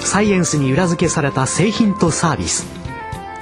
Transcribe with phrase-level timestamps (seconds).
[0.00, 2.66] サイエンスに裏付けされた製品とサービス。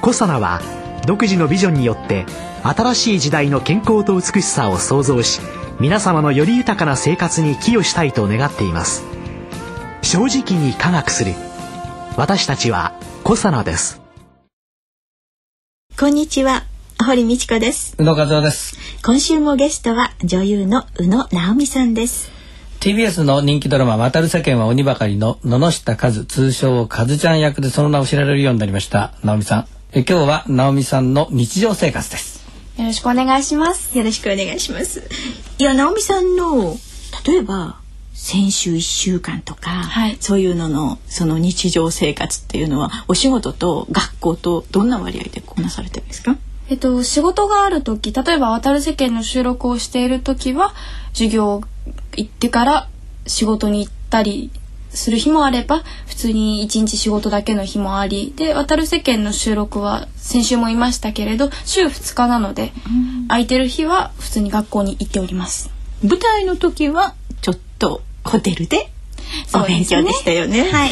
[0.01, 0.61] コサナは
[1.07, 2.27] 独自のビジョンによって
[2.63, 5.41] 新しい時代の健康と美しさを創造し
[5.79, 9.05] 皆様のより豊かな生活に寄与したいと願っています。
[10.03, 11.35] 正直に科学する。
[12.17, 14.01] 私たちはコサナです。
[15.99, 16.65] こんにちは。
[17.05, 17.95] 堀道子です。
[17.99, 18.77] 宇野和夫です。
[19.03, 22.40] 今週もゲストは女優の宇野直美さんです
[22.81, 29.13] TBS の人気ドラマ「渡る世間は鬼ばかり」の野々下和通称和ちゃん役でその名を知られるようになりました。
[29.23, 29.67] 直美さん。
[29.93, 32.43] え今日は直美さんの日常生活です。
[32.79, 33.97] よろしくお願いします。
[33.99, 35.03] よろしくお願いします。
[35.59, 36.79] いや直美さんの
[37.27, 37.77] 例えば
[38.15, 46.39] 先週1週間とか、はい、そういうののその日常生活っていうのはお仕事と学校とどんな割合でこなされてるんですか？
[46.71, 50.73] えっと、仕事がある時例えば「渡る世間」の収録をしている時は
[51.13, 51.61] 授業
[52.17, 52.89] 行ってから
[53.27, 54.51] 仕事に行ったり
[54.91, 65.71] する日もあれば普通に一日仕事だけの日もありで「渡る世間」の収録は先週も言いましたけれど週2日なので、うん、空いてる日は普通に学校に行っております。
[66.05, 68.91] 舞台の時はちょっとホテルで
[69.55, 70.65] お勉強でしたよね。
[70.65, 70.91] ねはい。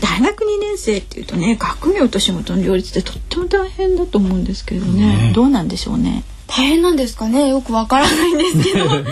[0.00, 6.24] 大学2年生っていうとね、学業と仕事の両立ってとっても大変だと思うんですけれどね、ねどうなんでしょうね。
[6.46, 7.48] 大変なんですかね？
[7.48, 9.02] よくわからないんですけど や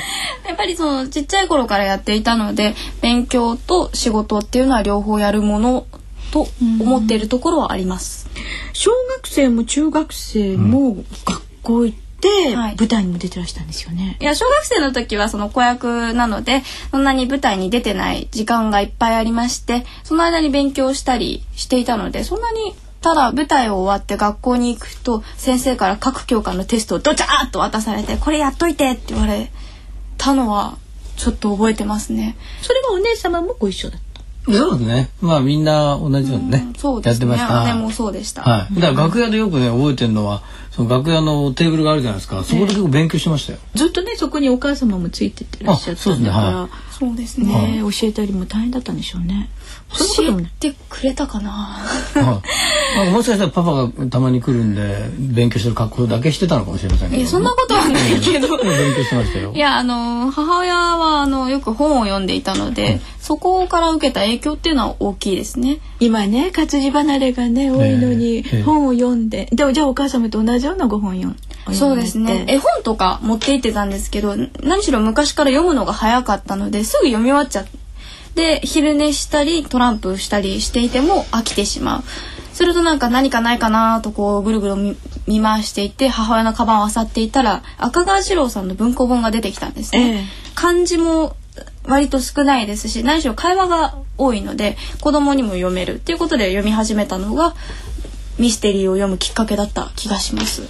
[0.53, 5.87] っぱりそのちっちゃい頃からやっていたので勉強と仕事っていうのは両方やるもの
[6.33, 6.49] と
[6.81, 8.29] 思っているところはあります。
[8.73, 12.08] 小学生も中学生も学校行って、
[12.77, 14.17] 舞台にも出てらしたんですよね。
[14.21, 29.51] いや小学生の時はその子役なのでそんなに舞台に出てない時間がいっぱいありましてその間に勉強したりしていたのでそんなにただ舞台を終わって学校に行くと先生から各教科のテストをドチャーッと渡されてこれやっといてって言われ
[30.17, 30.77] たのは
[31.17, 32.37] ちょっと覚えてますね。
[32.63, 34.01] それはお姉様もご一緒だっ
[34.53, 35.11] そうですね。
[35.21, 37.75] まあみんな同じようにね、うん、そうですねやってました。
[37.75, 38.43] 姉もそうでした。
[38.43, 38.75] はい。
[38.75, 42.45] だから楽屋でよくね覚えてるのはその楽屋のテーブルがあるじゃないですか。
[42.45, 43.59] そこで結構勉強しましたよ。
[43.75, 49.51] ずっとねそこにお母様もついてってらっしゃったんだから、そうですね、教えたりも大変だったんでしょうね。
[50.17, 51.81] 教えてくれたかな？
[52.97, 58.49] はい、もしかしたらパパがたまに来るんで勉強してる格好だけしてたのかもしれませんけど、ね、そんなことはないけど。
[58.59, 59.53] 勉強してましたよ。
[59.55, 65.79] いやあの母親はあのよく本を読んでいたので、うん、そこから受けた影響っていうのは大きいですね。
[66.01, 77.79] 今ね活字離れがね多いのに、本を読んで、でもじゃあお母様と同じようなご本読んそうですね絵本とか持って行ってたんですけど何しろ昔から読むのが早かったのですぐ読み終わっちゃって
[78.35, 82.05] で昼寝したりトランプしたりしていても飽きてしまう。
[82.59, 84.97] するとなんか何かないかなとこうぐるぐる
[85.29, 90.27] 見回していて母親のカバンを漁っていたら赤川次郎さんの文庫本が出てきたんですね。
[90.47, 91.37] えー、漢字も
[91.87, 97.55] 割と少ないですし何しろ会話が多いので子供にも読めるっていうことで読み始めたのが
[98.41, 100.63] ミステリーを読むきっかけだった気がします。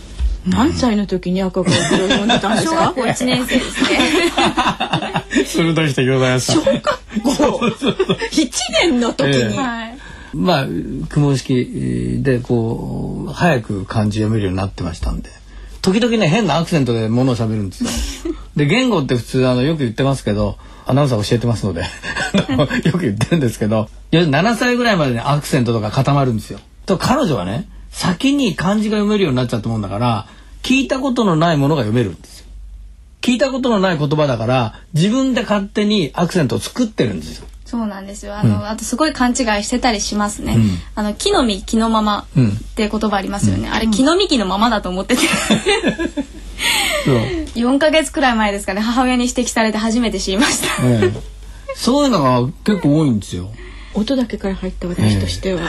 [0.46, 2.70] 何歳の時に赤川次郎読んでたんですか？
[2.70, 5.44] 小学校1年生ですね。
[5.46, 6.52] 鋭い人でございます。
[6.52, 7.60] 小学校
[8.32, 8.50] 一
[8.82, 9.56] 年の時に。
[9.56, 10.66] えーまあ
[11.08, 15.30] 雲式でこう早く漢字読めるようになってましたんで
[15.82, 18.34] 時々ね変なアクセントでものを喋るんですよ。
[18.56, 21.82] で言語って普通あのよく言ってますけどアナウンサー教えてますので
[22.84, 26.58] よく言ってるんですけど7歳ぐらいまでにアクセントとか固まるんですよ。
[26.86, 30.26] と彼女はね先に漢字が読めるようになっちゃったもんだから
[30.62, 32.46] 聞いたことのないものが読めるんですよ。
[33.20, 37.46] 聞いたことのない言葉だから自分で勝手にアクセントを作ってるんですよ。
[37.68, 38.34] そうなんですよ。
[38.34, 40.54] あの、うん、あとすごい勘違いしてたりしますね。
[40.56, 43.68] うん、あの木の実木のままって言葉ありますよね。
[43.68, 45.22] うん、あれ木の実木のままだと思ってて。
[47.54, 48.80] 4 ヶ月くらい前ですかね。
[48.80, 51.20] 母親に指摘されて初めて知りました、ええ、
[51.76, 53.50] そういうのが結構多いんですよ。
[53.94, 55.64] 音だけから入った私としては、え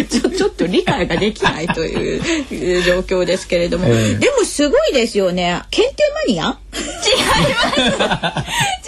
[0.00, 5.62] ー、ちょちょっと理解ができないという状況ですけれども、えー、でもすごいですよね。
[5.70, 6.44] 検定マニア？
[6.44, 7.54] 違い
[7.98, 8.44] ま
[8.82, 8.83] す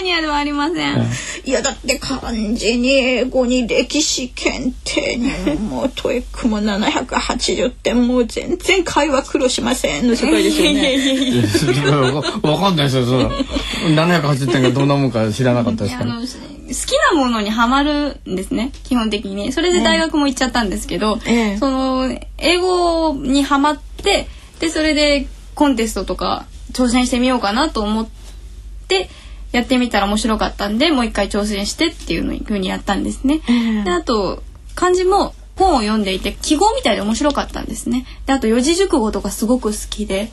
[0.00, 1.06] マニアではありません、
[1.44, 1.50] い。
[1.50, 12.12] やだって漢字に英語に歴史検定にもう TOEIC も780点もう全然会話苦労しませんの世界ですよね。
[12.42, 13.04] わかんないですよ。
[13.04, 16.18] その780点がどんなもんか知らなかったですから。
[16.86, 19.52] きなものにはまるんですね基本的に。
[19.52, 22.08] それで大学も行っちゃったんですけど、ええ、その
[22.38, 24.28] 英語にはまって
[24.60, 28.08] でそれでコンテストとか挑戦してみようかなと思っ
[28.88, 29.10] て
[29.52, 33.40] やってみたら面白かったんでもう一回挑戦してっていうふうにやったんですね。
[33.84, 34.42] であと
[34.74, 38.06] 漢字も本を読んでいて記号みたいで面白かったんですね。
[38.26, 40.30] であと四字熟語とかすごく好きで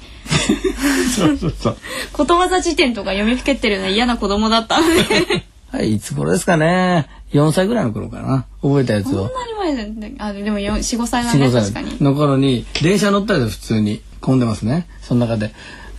[2.13, 7.09] ことわざ辞典とか読みふけってるのは嫌な子供だったのではい、いつ頃ですかね。
[7.33, 8.45] 4歳ぐらいの頃かな。
[8.61, 9.27] 覚えたやつを。
[9.27, 10.13] そんなに前で。
[10.17, 11.51] あ、でも4、4、5歳だね。
[11.51, 11.97] 確かに。
[12.01, 14.87] の頃に、電車乗ったら普通に混んでますね。
[15.01, 15.51] その中で。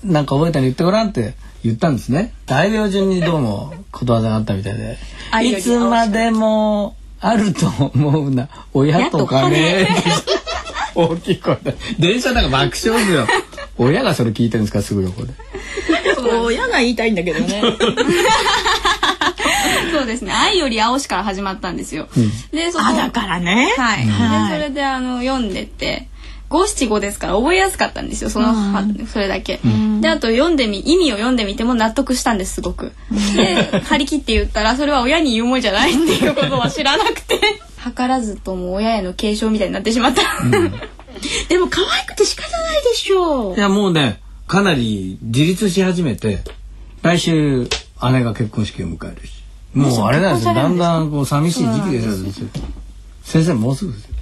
[0.04, 1.34] なんか覚えたの言ってごらんって
[1.64, 2.32] 言ったんですね。
[2.46, 4.98] 大病順にどうもことわざがあったみたいで。
[5.44, 8.48] いつまでもあると思うな。
[8.72, 9.86] 親と金。
[10.94, 11.74] 大きい声で。
[11.98, 13.26] 電車なんか爆笑ですよ。
[13.76, 14.82] 親がそれ聞いてるんですか？
[14.82, 15.32] すぐ横で。
[16.44, 17.62] 親が言いたいんだけどね。
[19.92, 20.32] そうですね。
[20.32, 22.08] 愛より青しから始まったんですよ。
[22.16, 22.84] うん、で、そこ。
[22.84, 23.72] だからね。
[23.76, 24.06] はい。
[24.06, 26.08] はい、で、それであの読んでて。
[26.48, 32.92] 五七五ですから覚えやすかったんですよその、うん、それだけ、うん、であと読んでみ意味を読んでみても納得したんですすごく。
[33.36, 37.38] で張り切って言ったらそれは親に言うもんじゃないっていうことは知らなくて。
[37.78, 40.50] 図らずとも親への継承みたいになってしまった、うん、
[41.48, 43.56] でも可愛くて仕方ないでしょう。
[43.56, 46.40] いやもうねかなり自立し始めて
[47.02, 47.68] 来週
[48.10, 49.38] 姉が結婚式を迎えるし。
[49.74, 52.48] もうあれなんですよだんだんこう寂しい時期ですよ
[53.22, 54.14] 先生もうすぐですよ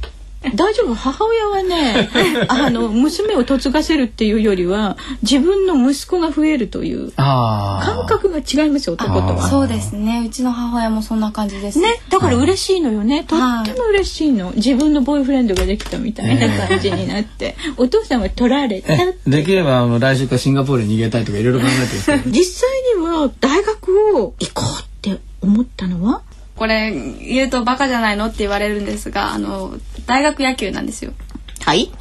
[0.55, 0.95] 大丈夫？
[0.95, 2.09] 母親はね
[2.49, 9.49] あの娘を嫁がせるっていうよりは自分の息子が増えるという感覚が違いますよ男とは。
[9.49, 10.25] そうですね。
[10.27, 11.79] うちの母親もそんな感じです。
[11.81, 14.53] ねだから嬉しいのよね、とっても嬉しいの。
[14.57, 18.95] 自分のボーイフレンドができたみたいな感じになって、お父さんは取られた
[19.27, 22.71] できればあの来週からシンガポールに逃げたいとかいろいろ考えてる実際
[23.01, 26.23] には大学を行こうって思ったのは？
[26.57, 29.75] これ言うとバカじゃないのって言われるんですがあの
[30.07, 31.13] 大学野球なんですよ。
[31.65, 31.91] はい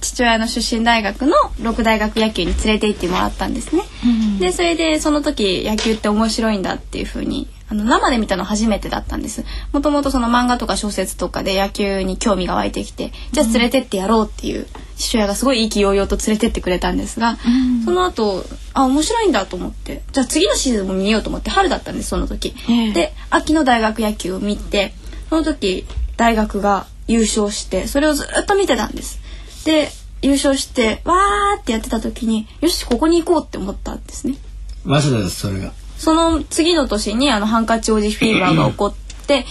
[0.00, 3.82] 父親の出身大学の六大学野球に連れて行ってもらったんですね。
[4.04, 9.44] うん、でそれでその時野球って面白いんだっていう風にあの生で見たの初めてだったんです。
[9.72, 14.66] もともとその漫画とか小説とかで野球に興味が湧いてきてじゃあ連れてってやろうっていう
[15.00, 17.50] 父親がすごい意気揚々と連れてってくれたんですが、う
[17.82, 18.44] ん、その後
[18.74, 22.54] あ面白いんだと思ってじゃあ次のシーズンも見ようと思って春だったんですその時。
[22.92, 24.92] で秋の大学野球を見て
[25.30, 25.86] その時
[26.16, 29.20] 大学が優勝してそれをずっと見てたんです。
[29.64, 29.90] で
[30.22, 34.36] 優勝してわーってやってた時によしここに行こうって思ったんですね。
[34.84, 35.72] 早稲田ですそれが。
[35.96, 39.09] その次の年にあのハンカチ王子フィーバーが起こって、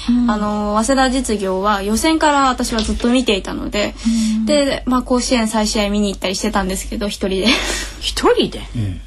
[0.09, 3.93] うん、あの早稲田実業は予選から私はずっと見ていたので、
[4.39, 7.47] うん、で、まあ、甲子園再試合見に行ったりしてたんですけど一人で。
[7.99, 9.01] 一人で、うん、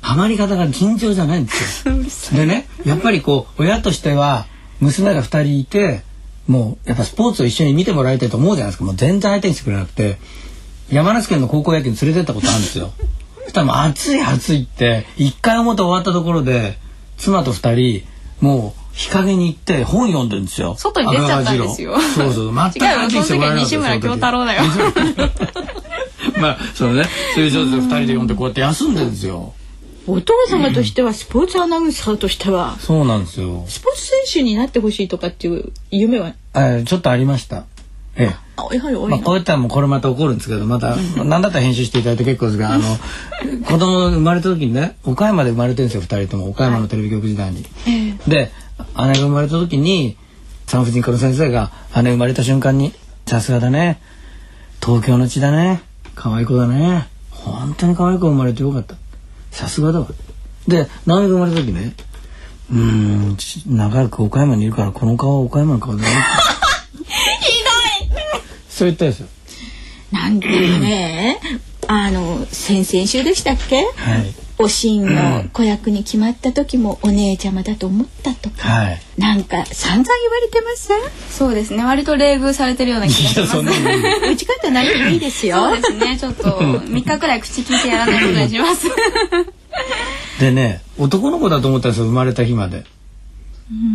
[0.00, 2.40] ハマり方が尋常じゃないんですよ。
[2.40, 4.46] でねやっぱりこう親としては
[4.80, 6.02] 娘が2人いて
[6.46, 8.84] もうやっぱスポーツを一緒に見てもらいたいと思うじゃないですか。
[8.84, 10.18] もう全然相手にしてくれなくて
[10.90, 12.92] 山梨県の高校野球に連れてったことあるんですよ。
[13.44, 16.78] そしたらもう暑い暑いって一回表終わったところで
[17.16, 18.04] 妻と二人
[18.40, 20.74] もう日陰に行って本読んでるんですよ。
[20.76, 22.00] 外に出ちゃったんですよ。
[22.00, 24.62] そうそう、全く違うよ、その時は西村京太郎だよ。
[26.40, 29.54] まあ、そのね、そういう状態で二人で読んでこうやって休んでるんですよ。
[30.08, 33.64] お父様としてはスポーツアナウンサーとしては、そうなんですよ。
[33.68, 37.66] スポーツ選手になってほしいとかっていう夢は、えちょっとありました。
[38.16, 38.48] ええ。
[38.58, 42.84] まあ、こういったらもうこれまた怒るんですけどまた何だったら編集していただいて結構ですがあの
[43.64, 47.62] 子供生まれた時にね岡山で生まれてるんですよ2人とも岡山のテレビ局時代に。
[47.62, 47.90] は
[48.26, 50.16] い、で姉が生まれた時に
[50.66, 51.70] 産婦人科の先生が
[52.02, 52.92] 姉生まれた瞬間に
[53.26, 54.00] 「さすがだね。
[54.84, 55.82] 東京の血だね。
[56.14, 57.08] 可愛い子だね。
[57.30, 58.96] 本当に可愛い子生まれてよかった。
[59.50, 60.06] さすがだわ」
[60.68, 61.94] で直美が生まれた時ね
[62.70, 66.08] 「うん長く岡山にいるからこの顔は岡山の顔だね」
[68.68, 69.28] そう言ったんですよ。
[70.12, 71.40] なんてね、
[71.88, 73.76] あの先々週でしたっけ？
[73.76, 74.34] はい。
[74.60, 81.36] おしんの子役に決まった時もお姉ちゃまだと思ったとか、はい、なんか散々言われてます？
[81.38, 81.84] そうですね。
[81.84, 83.56] 割と冷遇されてるような気がします。
[83.62, 85.58] 打ち方ないといいですよ。
[85.58, 86.18] そうですね。
[86.18, 88.88] ちょっと三日くらい口聞いてやらないことにします。
[90.40, 92.84] でね男の子だと思ったんですよ生まれた日まで、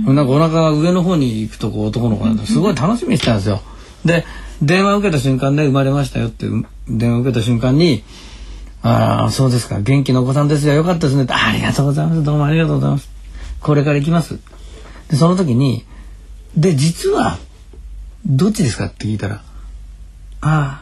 [0.08, 3.62] うん、なんかお腹が上の方に行くとこ男の子だとすごい楽しみにしてたんですよ。
[4.06, 4.26] で
[4.62, 6.46] 電話を受けた瞬間で生まれましたよって
[6.88, 8.04] 電話を受けた瞬間に
[8.84, 9.80] 「ああそうですか。
[9.80, 10.74] 元気なお子さんですよ。
[10.74, 12.24] よかったですね」ありがとうございます。
[12.24, 13.10] どうもありがとうございます。
[13.62, 14.40] これから行きます」
[15.10, 15.86] でその時に
[16.58, 17.38] で実は
[18.26, 19.42] どっちですかって聞いたら
[20.42, 20.82] 「あ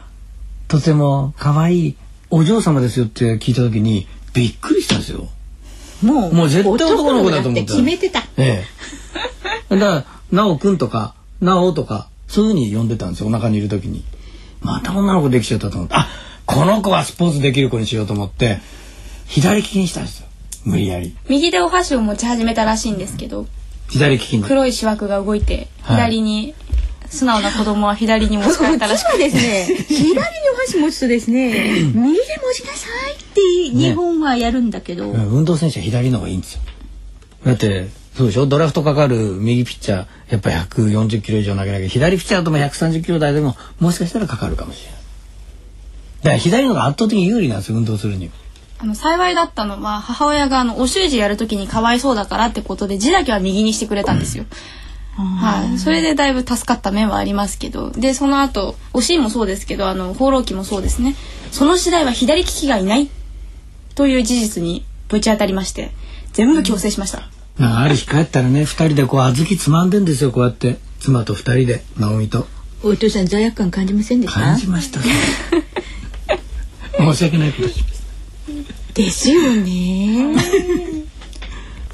[0.66, 1.96] とても可愛い
[2.30, 5.28] お嬢様ですよ」って聞いた時にびっくりしたんですよ。
[6.02, 8.24] もうもう絶対男の子だと思って決めてた。
[8.36, 8.64] え
[9.70, 9.78] え。
[9.78, 13.28] だなおくんとかなおとかそういうふうに呼んでたんですよ。
[13.28, 14.02] お腹にいる時に。
[14.60, 15.94] また女の子できちゃったと思って。
[15.94, 16.08] あ
[16.54, 18.58] この子はスポーツできる子にしようと思って
[19.26, 20.26] 左利きにしたんですよ。
[20.64, 21.16] 無理やり。
[21.28, 23.46] 右でお箸を持ち始めたらしいんですけど
[23.88, 24.44] 左利きに。
[24.44, 26.54] 黒い四枠が動いて左に、
[27.08, 30.14] 素直な子供は左に持ち替えたらしくです ね左に
[30.54, 31.52] お箸持つとですね
[31.94, 32.14] 右で持
[32.54, 33.16] ちなさいっ
[33.70, 36.60] て日本はやるんだけど、ね、運動選手は左の方がいいんですよ。
[37.44, 38.46] だってそうでしょ？
[38.46, 44.96] ドラフトかかる右ピッチャーやっぱ140キロ以上投げなきゃ左ピッチャーだとも130キロ台でももしかしたらかかるかもしれない。
[44.96, 45.01] だ
[46.22, 48.30] から左の方が圧倒的に有利なんです運動するに。
[48.78, 54.44] あの幸いだったのは母親があのお習字やるときにかわいそうだからってことで字だけは右にしてくれたんですよ。
[55.16, 61.14] はい、それでだいぶ助かった面はありますけどでその後おしいもそうですけどあの放浪記もそうですね。
[61.50, 63.08] その時代は左利きがいない
[63.94, 65.92] という事実にぶち当たりまして
[66.32, 67.28] 全部強制しました、
[67.60, 70.78] うん、ある日帰ったらね2人でこう小豆つまんでんですよこうやって。
[71.02, 72.46] 妻と2人で直美と。
[72.84, 74.40] お父さん罪悪感感じませんでした？
[74.40, 75.00] 感じました
[77.12, 78.02] 申し訳ないことしました
[78.94, 80.34] ですよね。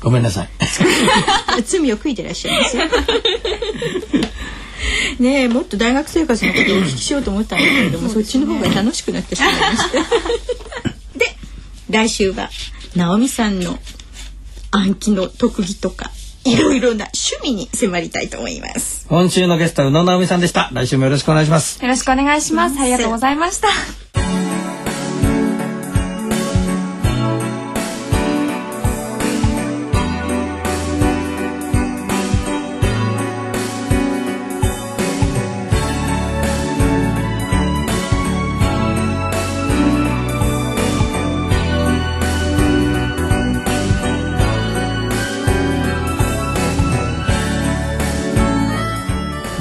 [0.00, 0.48] ごめんなさい。
[1.64, 2.84] 罪を悔いてらっしゃいますよ
[5.18, 9.98] ねもっと大学生活のことをお聞きしようと思ったんだけれども、そっちの方が楽しくなってしまいました。
[11.18, 11.26] で
[11.90, 12.48] 来週は
[12.94, 13.78] 直美さんの
[14.70, 16.10] 暗記の特技とか
[16.44, 19.06] いろいろな趣味に迫りたいと思います。
[19.08, 20.70] 今週のゲスト宇野直美さんでした。
[20.72, 21.82] 来週もよろしくお願いします。
[21.82, 22.78] よろしくお願いします。
[22.78, 23.68] ありがとうございました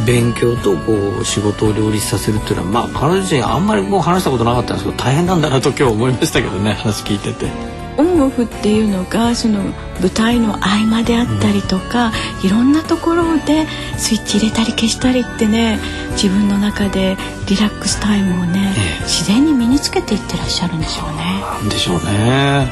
[0.08, 7.77] 勉強とこう仕事を両立させるっていうのはまあ彼女自身あんまりこう話したことなかったんですけど大変なんだなと今日思いましたけどね話聞いてて。
[7.98, 9.62] オンオフっていうのがその
[10.00, 12.12] 舞台の合間であったりとか、
[12.42, 13.66] うん、いろんなところで
[13.98, 15.80] スイッチ入れたり消したりってね
[16.12, 21.42] 自分の中でリラックスタイムをね、ええ、自然に身につけていってらっしゃるんですよね。
[21.42, 22.68] なんでしょうね。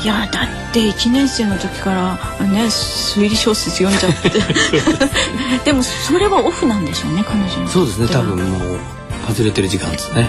[0.00, 8.78] え、いやだって1年生の時からね推理小説読んじゃって でもそれはオフなんでしょうね彼女そうですね多分もう
[9.26, 10.28] 外れてる時間ですね。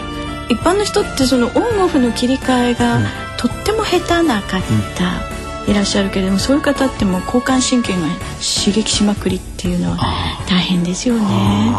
[0.49, 2.99] 一般の人ってそのオンオフの切り替えが
[3.41, 4.61] とっても下手な方、
[5.67, 8.01] いらっしゃるけれどもそういう方っても交感神経が
[8.39, 9.97] 刺激しまくりっていうのは
[10.47, 11.73] 大変ですよね。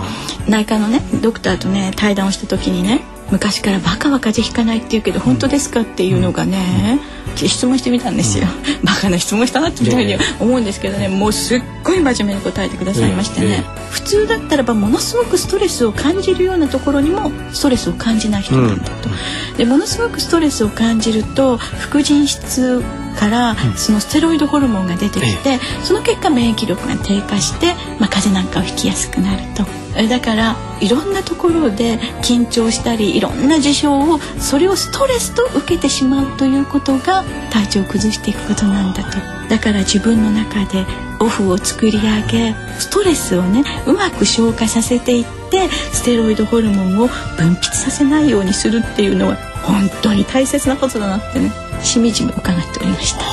[0.49, 3.03] 内科のねドクターとね対談をした時にね
[3.33, 7.01] 昔からバカは風邪ひかないって言うけど本当ですかっていうのがね、
[7.35, 8.47] 質問してみたんですよ、
[8.85, 19.09] バカな質問したなっていうふうに思うんですけどねもうすっごい真面目に答えてくださいましてね、普通だったらばものすごくストレスを感じるようなところにもストレスを感じない人なんだと、
[19.57, 22.83] でものすごくストレスを感じると副腎質
[23.19, 29.82] からそのステロイドホルモンが出てきて、その結果免疫力が低下して、まあ、風邪なんかをひきやすくなると。
[30.09, 39.19] だからいろんなところで緊張したりいろんな事象をそれをストレスと受けてしまうということが体調を崩していくことなんだと。
[39.49, 40.87] だから自分の中で
[41.21, 53.25] オフを作り上げストレスをねうまく消化させていってステロイドホルモンを分泌させないようにするっていうのは本当に大切なことだなってねしみじみ伺っておりました、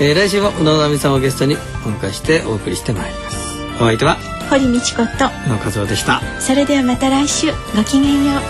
[0.00, 3.44] えー、来週も野上さんをゲストにお迎えしてお送りしてまいります。
[3.76, 5.04] お相手は堀道子と
[5.48, 6.20] 野和夫でした。
[6.38, 7.52] それではまた来週。
[7.76, 8.42] ごきげんよう。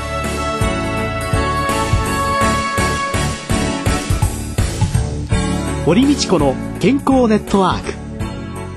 [5.87, 7.95] 堀道子の健康ネットワーク。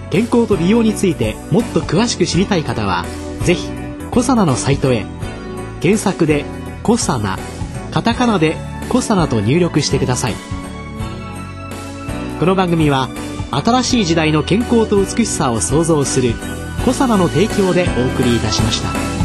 [0.09, 3.05] 健康と美容についてもっと詳しく知りたい方は
[3.43, 3.67] ぜひ
[4.09, 5.05] コサナのサイトへ。
[5.81, 6.45] 検索で
[6.83, 7.37] 「コサナ」
[7.91, 8.57] カタカナで
[8.89, 10.35] 「コサナ」と入力してください。
[12.39, 13.09] この番組は
[13.51, 16.35] 新しい時代の健康と美しさを創造する
[16.87, 19.16] コサの提供でお送りいたしました。